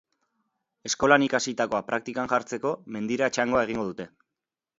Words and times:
Eskolan 0.89 1.25
ikasitakoa 1.25 1.81
praktikan 1.91 2.33
jartzeko, 2.33 2.73
mendira 2.97 3.29
txangoa 3.37 3.63
egingo 3.69 3.87
dute. 3.93 4.11